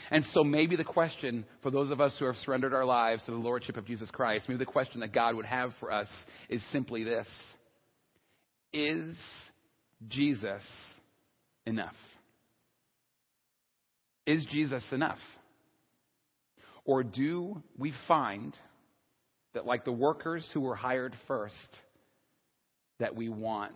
[0.10, 3.32] And so maybe the question for those of us who have surrendered our lives to
[3.32, 6.08] the Lordship of Jesus Christ, maybe the question that God would have for us
[6.50, 7.28] is simply this
[8.74, 9.16] Is
[10.08, 10.64] Jesus
[11.66, 11.96] enough?
[14.26, 15.20] Is Jesus enough?
[16.86, 18.56] Or do we find
[19.54, 21.56] that, like the workers who were hired first,
[23.00, 23.74] that we want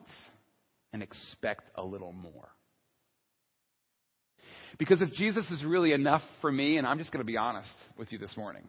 [0.94, 2.50] and expect a little more?
[4.78, 7.72] Because if Jesus is really enough for me, and I'm just going to be honest
[7.98, 8.64] with you this morning,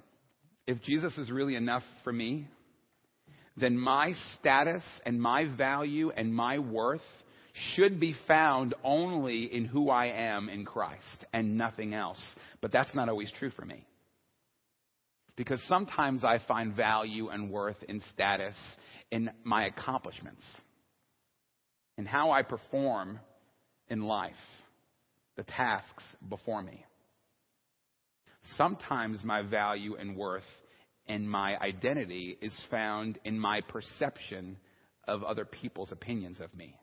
[0.66, 2.49] if Jesus is really enough for me,
[3.57, 7.01] then my status and my value and my worth
[7.75, 12.23] should be found only in who I am in Christ and nothing else.
[12.61, 13.87] But that's not always true for me.
[15.37, 18.55] Because sometimes I find value and worth in status
[19.11, 20.42] in my accomplishments,
[21.99, 23.21] in how I perform
[23.88, 24.35] in life,
[25.37, 26.85] the tasks before me.
[28.57, 30.45] Sometimes my value and worth
[31.09, 34.57] and my identity is found in my perception
[35.07, 36.75] of other people's opinions of me.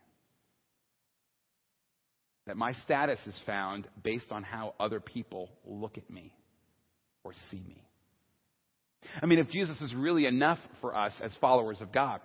[2.46, 6.34] That my status is found based on how other people look at me
[7.24, 7.82] or see me.
[9.22, 12.22] I mean, if Jesus is really enough for us as followers of God,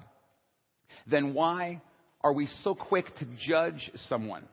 [1.06, 1.82] then why
[2.20, 4.44] are we so quick to judge someone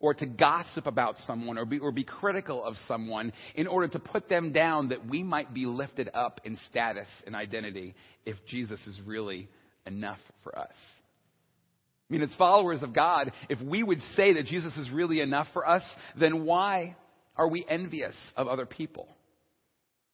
[0.00, 3.98] or to gossip about someone or be, or be critical of someone in order to
[3.98, 7.94] put them down that we might be lifted up in status and identity
[8.26, 9.48] if Jesus is really
[9.86, 10.74] enough for us?
[12.10, 15.46] I mean, as followers of God, if we would say that Jesus is really enough
[15.52, 15.82] for us,
[16.18, 16.96] then why
[17.36, 19.08] are we envious of other people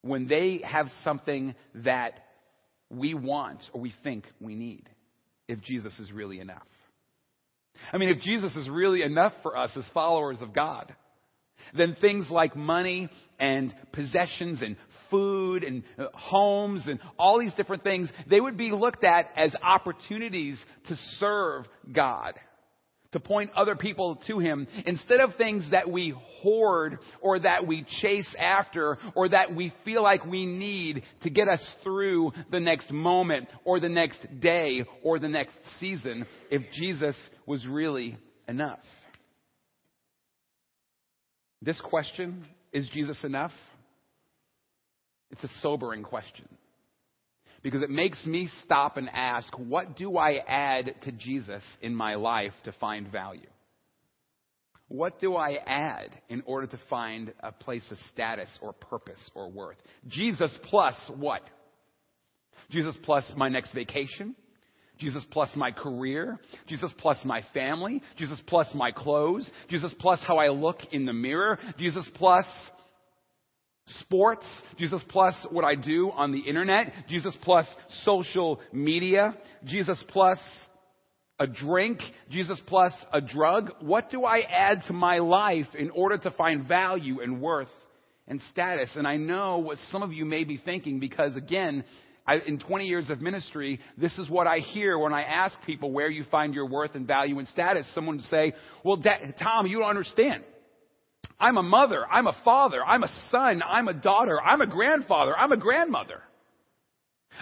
[0.01, 2.19] when they have something that
[2.89, 4.89] we want or we think we need
[5.47, 6.67] if Jesus is really enough?
[7.91, 10.93] I mean, if Jesus is really enough for us as followers of God,
[11.75, 14.77] then things like money and possessions and
[15.11, 19.53] food and uh, homes and all these different things, they would be looked at as
[19.61, 22.33] opportunities to serve God,
[23.11, 27.85] to point other people to Him, instead of things that we hoard or that we
[28.01, 32.89] chase after or that we feel like we need to get us through the next
[32.89, 38.79] moment or the next day or the next season if Jesus was really enough.
[41.61, 43.51] This question, is Jesus enough?
[45.31, 46.47] It's a sobering question.
[47.63, 52.15] Because it makes me stop and ask, what do I add to Jesus in my
[52.15, 53.47] life to find value?
[54.87, 59.49] What do I add in order to find a place of status or purpose or
[59.49, 59.77] worth?
[60.07, 61.43] Jesus plus what?
[62.69, 64.35] Jesus plus my next vacation?
[64.97, 70.37] Jesus plus my career, Jesus plus my family, Jesus plus my clothes, Jesus plus how
[70.37, 72.45] I look in the mirror, Jesus plus
[73.99, 74.45] sports,
[74.77, 77.65] Jesus plus what I do on the internet, Jesus plus
[78.03, 80.39] social media, Jesus plus
[81.39, 81.99] a drink,
[82.29, 83.71] Jesus plus a drug.
[83.79, 87.67] What do I add to my life in order to find value and worth
[88.27, 88.91] and status?
[88.95, 91.83] And I know what some of you may be thinking because again,
[92.27, 95.91] I, in 20 years of ministry, this is what I hear when I ask people
[95.91, 97.89] where you find your worth and value and status.
[97.95, 98.53] Someone would say,
[98.85, 100.43] well, da- Tom, you don't understand.
[101.41, 102.05] I'm a mother.
[102.09, 102.85] I'm a father.
[102.85, 103.61] I'm a son.
[103.67, 104.39] I'm a daughter.
[104.39, 105.35] I'm a grandfather.
[105.35, 106.21] I'm a grandmother.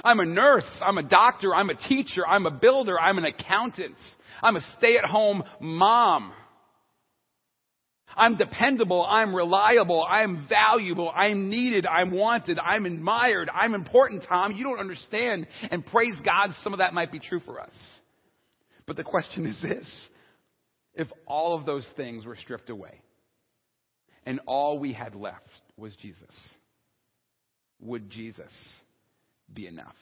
[0.03, 0.69] I'm a nurse.
[0.81, 1.53] I'm a doctor.
[1.53, 2.25] I'm a teacher.
[2.25, 2.99] I'm a builder.
[2.99, 3.97] I'm an accountant.
[4.41, 6.31] I'm a stay at home mom.
[8.15, 9.05] I'm dependable.
[9.05, 10.03] I'm reliable.
[10.03, 11.11] I'm valuable.
[11.13, 11.85] I'm needed.
[11.85, 12.57] I'm wanted.
[12.57, 13.49] I'm admired.
[13.53, 14.53] I'm important, Tom.
[14.53, 15.47] You don't understand.
[15.69, 17.73] And praise God, some of that might be true for us.
[18.87, 19.87] But the question is this
[20.95, 23.01] if all of those things were stripped away,
[24.29, 26.35] and all we had left was Jesus,
[27.81, 28.51] would Jesus
[29.51, 29.95] be enough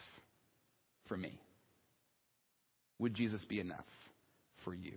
[1.08, 1.40] for me?
[3.00, 3.86] Would Jesus be enough
[4.66, 4.96] for you?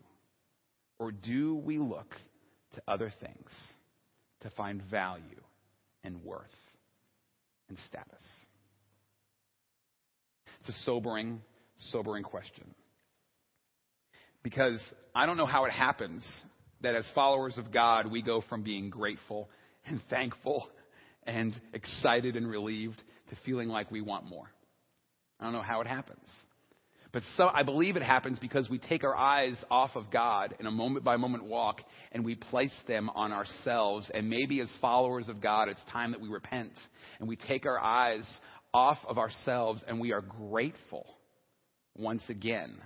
[0.99, 2.13] Or do we look
[2.75, 3.51] to other things
[4.41, 5.23] to find value
[6.03, 6.43] and worth
[7.69, 8.25] and status?
[10.59, 11.41] It's a sobering,
[11.93, 12.75] sobering question.
[14.43, 14.81] Because
[15.15, 16.25] I don't know how it happens
[16.83, 19.49] that as followers of God, we go from being grateful
[19.87, 20.69] and thankful
[21.25, 24.51] and excited and relieved to feeling like we want more.
[25.39, 26.27] I don't know how it happens.
[27.13, 30.67] But so, I believe it happens because we take our eyes off of God in
[30.67, 31.81] a moment by moment walk
[32.13, 34.09] and we place them on ourselves.
[34.15, 36.73] And maybe as followers of God, it's time that we repent
[37.19, 38.25] and we take our eyes
[38.73, 41.05] off of ourselves and we are grateful
[41.97, 42.79] once again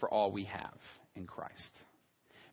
[0.00, 0.78] for all we have
[1.14, 1.52] in Christ.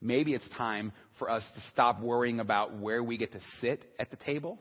[0.04, 4.12] Maybe it's time for us to stop worrying about where we get to sit at
[4.12, 4.60] the table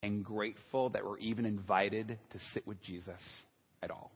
[0.00, 3.20] and grateful that we're even invited to sit with Jesus
[3.82, 4.12] at all.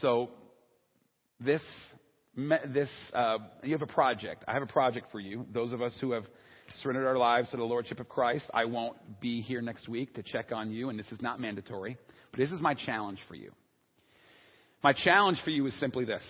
[0.00, 0.30] So,
[1.38, 1.62] this,
[2.34, 4.42] this uh, you have a project.
[4.48, 5.46] I have a project for you.
[5.52, 6.24] Those of us who have
[6.82, 10.24] surrendered our lives to the Lordship of Christ, I won't be here next week to
[10.24, 11.96] check on you, and this is not mandatory,
[12.32, 13.52] but this is my challenge for you.
[14.82, 16.22] My challenge for you is simply this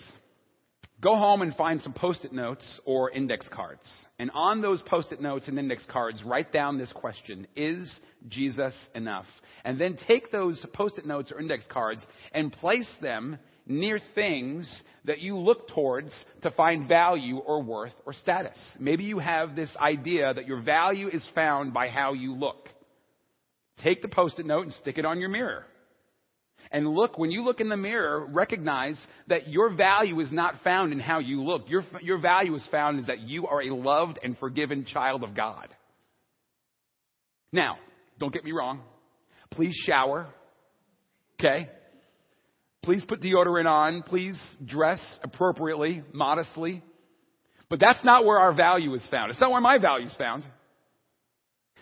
[1.05, 3.83] Go home and find some post it notes or index cards.
[4.19, 7.93] And on those post it notes and index cards, write down this question Is
[8.27, 9.27] Jesus enough?
[9.67, 12.01] And then take those post it notes or index cards
[12.33, 14.67] and place them near things
[15.05, 18.57] that you look towards to find value or worth or status.
[18.81, 22.71] Maybe you have this idea that your value is found by how you look.
[23.83, 25.67] Take the post it note and stick it on your mirror.
[26.75, 28.99] And look, when you look in the mirror, recognize
[29.29, 31.71] that your value is not found in how you look.
[31.71, 35.37] Your, your value is found is that you are a loved and forgiven child of
[35.37, 35.69] God.
[37.53, 37.79] Now,
[38.19, 38.81] don't get me wrong.
[39.53, 40.27] Please shower.
[41.39, 41.71] Okay?
[42.83, 44.03] Please put deodorant on.
[44.03, 46.83] Please dress appropriately, modestly.
[47.71, 49.31] But that's not where our value is found.
[49.31, 50.43] It's not where my value is found.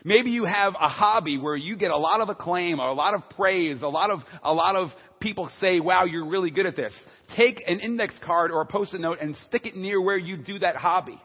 [0.05, 3.14] Maybe you have a hobby where you get a lot of acclaim, or a lot
[3.14, 4.88] of praise, a lot of, a lot of
[5.20, 6.92] people say, wow, you're really good at this.
[7.36, 10.59] Take an index card or a post-it note and stick it near where you do
[10.59, 11.20] that hobby.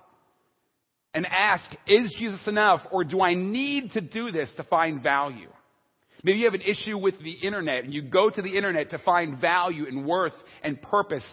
[1.14, 5.50] And ask, is Jesus enough or do I need to do this to find value?
[6.24, 8.98] Maybe you have an issue with the internet and you go to the internet to
[8.98, 11.24] find value and worth and purpose.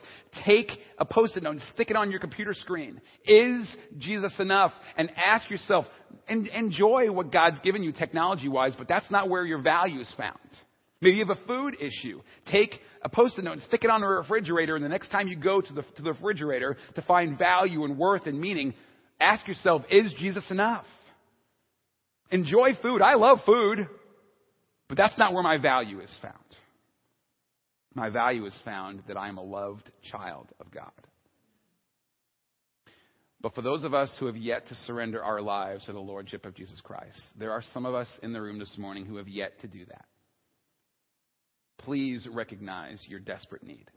[0.44, 3.00] Take a post-it note and stick it on your computer screen.
[3.26, 3.66] Is
[3.98, 4.72] Jesus enough?
[4.96, 5.86] And ask yourself,
[6.28, 10.38] and enjoy what God's given you technology-wise, but that's not where your value is found.
[11.00, 12.22] Maybe you have a food issue.
[12.50, 15.36] Take a post-it note and stick it on the refrigerator, and the next time you
[15.36, 18.72] go to the, to the refrigerator to find value and worth and meaning,
[19.20, 20.86] ask yourself, is Jesus enough?
[22.30, 23.02] Enjoy food.
[23.02, 23.86] I love food,
[24.88, 26.34] but that's not where my value is found.
[27.94, 30.90] My value is found that I am a loved child of God.
[33.40, 36.46] But for those of us who have yet to surrender our lives to the Lordship
[36.46, 39.28] of Jesus Christ, there are some of us in the room this morning who have
[39.28, 40.06] yet to do that
[41.84, 43.90] please recognize your desperate need.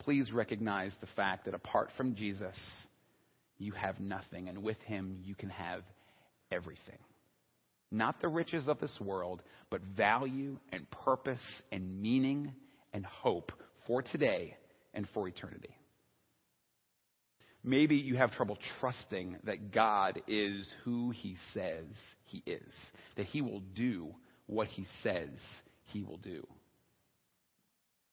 [0.00, 2.56] Please recognize the fact that apart from Jesus,
[3.58, 5.82] you have nothing, and with him, you can have
[6.52, 6.98] everything.
[7.90, 12.52] Not the riches of this world, but value and purpose and meaning
[12.92, 13.52] and hope
[13.86, 14.56] for today
[14.92, 15.76] and for eternity.
[17.62, 21.84] Maybe you have trouble trusting that God is who he says
[22.24, 22.72] he is,
[23.16, 24.14] that he will do
[24.46, 25.30] what he says
[25.86, 26.46] he will do.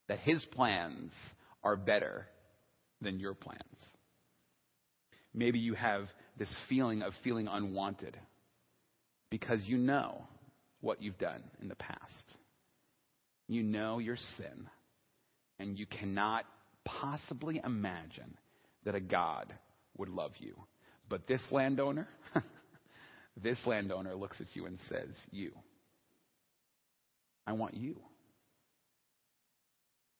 [0.07, 1.11] That his plans
[1.63, 2.25] are better
[2.99, 3.61] than your plans.
[5.35, 6.07] Maybe you have
[6.37, 8.17] this feeling of feeling unwanted
[9.33, 10.21] because you know
[10.81, 12.37] what you've done in the past.
[13.47, 14.69] You know your sin,
[15.57, 16.45] and you cannot
[16.85, 18.37] possibly imagine
[18.85, 19.51] that a God
[19.97, 20.53] would love you.
[21.09, 22.07] But this landowner,
[23.43, 25.51] this landowner looks at you and says, You.
[27.47, 27.99] I want you.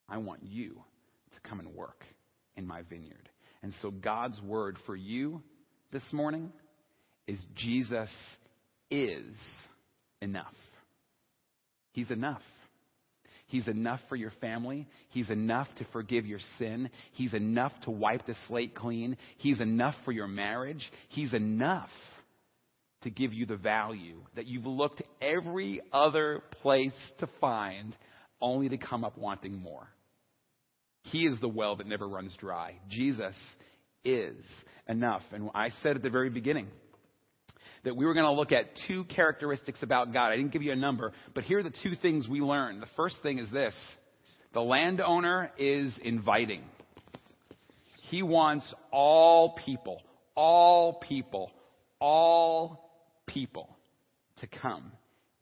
[0.10, 0.82] I want you
[1.36, 2.04] to come and work
[2.56, 3.30] in my vineyard.
[3.62, 5.44] And so God's word for you
[5.92, 6.52] this morning
[7.28, 8.10] is Jesus
[8.94, 9.36] is
[10.22, 10.54] enough.
[11.94, 12.42] He's enough.
[13.48, 14.88] He's enough for your family.
[15.10, 16.90] He's enough to forgive your sin.
[17.14, 19.18] He's enough to wipe the slate clean.
[19.38, 20.84] He's enough for your marriage.
[21.10, 21.90] He's enough
[23.02, 27.96] to give you the value that you've looked every other place to find,
[28.42, 29.88] only to come up wanting more.
[31.04, 32.76] He is the well that never runs dry.
[32.90, 33.36] Jesus
[34.06, 34.38] is
[34.88, 35.22] enough.
[35.32, 36.68] And I said at the very beginning
[37.84, 40.32] that we were going to look at two characteristics about God.
[40.32, 42.82] I didn't give you a number, but here are the two things we learned.
[42.82, 43.74] The first thing is this
[44.54, 46.62] the landowner is inviting.
[48.10, 50.02] He wants all people,
[50.36, 51.52] all people,
[52.00, 52.92] all
[53.26, 53.70] people
[54.38, 54.92] to come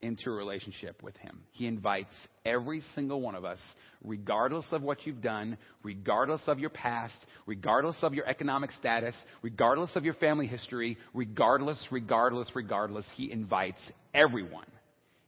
[0.02, 1.42] into a relationship with Him.
[1.52, 2.14] He invites
[2.46, 3.60] every single one of us,
[4.04, 9.96] regardless of what you've done, regardless of your past, regardless of your economic status, regardless
[9.96, 13.82] of your family history, regardless, regardless, regardless, He invites
[14.14, 14.68] everyone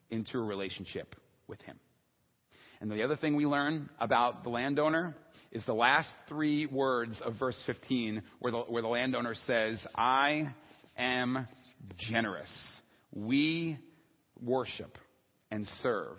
[0.10, 1.16] into a relationship
[1.48, 1.80] with Him.
[2.82, 5.16] And the other thing we learn about the landowner
[5.52, 10.54] is the last three words of verse 15, where the, where the landowner says, I
[10.98, 11.48] am
[12.10, 12.50] generous.
[13.14, 13.78] We
[14.44, 14.98] worship
[15.52, 16.18] and serve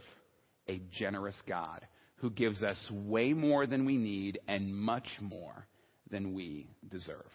[0.69, 5.67] a generous God who gives us way more than we need and much more
[6.11, 7.27] than we deserve.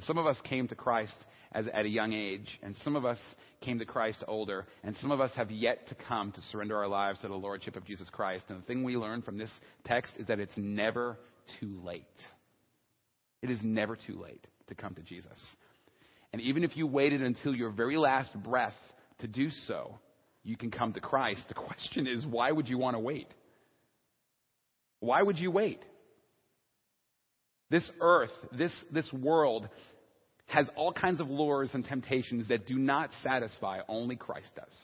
[0.00, 1.16] Some of us came to Christ
[1.52, 3.18] as, at a young age, and some of us
[3.60, 6.88] came to Christ older, and some of us have yet to come to surrender our
[6.88, 8.46] lives to the Lordship of Jesus Christ.
[8.48, 9.50] And the thing we learn from this
[9.84, 11.18] text is that it's never
[11.60, 12.04] too late.
[13.42, 15.38] It is never too late to come to Jesus.
[16.32, 18.72] And even if you waited until your very last breath
[19.22, 19.98] to do so,
[20.44, 21.42] you can come to Christ.
[21.48, 23.28] The question is, why would you want to wait?
[25.00, 25.80] Why would you wait?
[27.70, 29.68] This earth, this, this world,
[30.46, 34.74] has all kinds of lures and temptations that do not satisfy, only Christ does.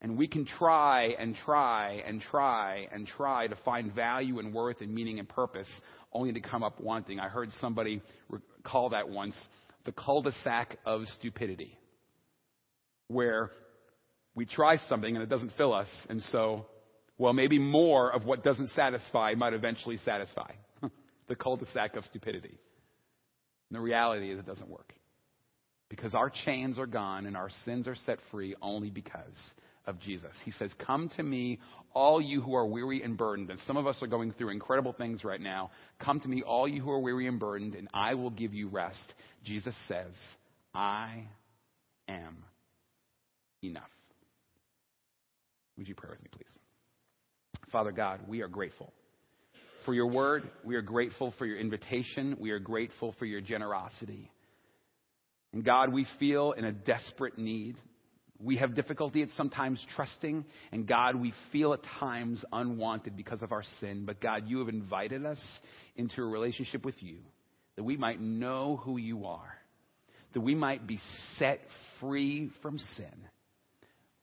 [0.00, 4.80] And we can try and try and try and try to find value and worth
[4.80, 5.68] and meaning and purpose
[6.12, 7.20] only to come up wanting.
[7.20, 8.02] I heard somebody
[8.64, 9.36] call that once
[9.84, 11.78] the cul de sac of stupidity,
[13.12, 13.50] where
[14.34, 16.66] we try something and it doesn't fill us, and so,
[17.18, 20.52] well, maybe more of what doesn't satisfy might eventually satisfy.
[21.28, 22.58] the cul de sac of stupidity.
[23.70, 24.92] And the reality is it doesn't work.
[25.88, 29.36] Because our chains are gone and our sins are set free only because
[29.86, 30.32] of Jesus.
[30.44, 31.58] He says, Come to me,
[31.92, 33.50] all you who are weary and burdened.
[33.50, 35.70] And some of us are going through incredible things right now.
[35.98, 38.68] Come to me, all you who are weary and burdened, and I will give you
[38.68, 39.14] rest.
[39.44, 40.12] Jesus says,
[40.74, 41.24] I
[42.08, 42.44] am
[43.62, 43.90] enough.
[45.78, 46.58] Would you pray with me, please?
[47.70, 48.92] Father God, we are grateful
[49.84, 50.48] for your word.
[50.64, 52.36] We are grateful for your invitation.
[52.38, 54.30] We are grateful for your generosity.
[55.52, 57.76] And God, we feel in a desperate need.
[58.38, 63.52] We have difficulty at sometimes trusting, and God, we feel at times unwanted because of
[63.52, 64.04] our sin.
[64.04, 65.40] But God, you have invited us
[65.94, 67.18] into a relationship with you
[67.76, 69.54] that we might know who you are,
[70.34, 70.98] that we might be
[71.38, 71.60] set
[72.00, 73.28] free from sin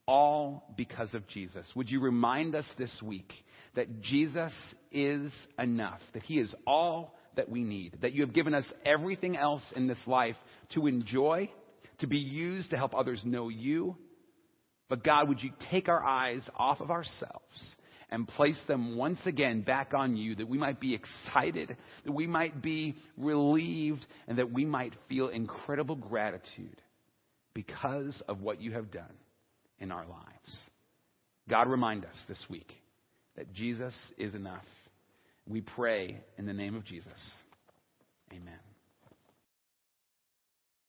[0.10, 1.68] all because of Jesus.
[1.76, 3.32] Would you remind us this week
[3.76, 4.52] that Jesus
[4.92, 9.38] is enough, that He is all that we need, that you have given us everything
[9.38, 10.36] else in this life
[10.74, 11.52] to enjoy,
[12.00, 13.96] to be used to help others know you.
[14.90, 17.76] But God, would you take our eyes off of ourselves
[18.10, 22.26] and place them once again back on you that we might be excited, that we
[22.26, 26.82] might be relieved, and that we might feel incredible gratitude
[27.54, 29.14] because of what you have done
[29.80, 30.58] in our lives.
[31.50, 32.72] God, remind us this week
[33.36, 34.66] that Jesus is enough.
[35.48, 37.20] We pray in the name of Jesus.
[38.32, 38.69] Amen.